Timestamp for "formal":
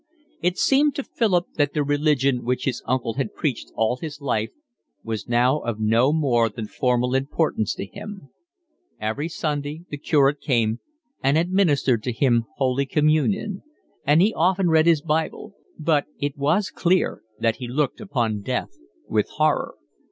6.67-7.13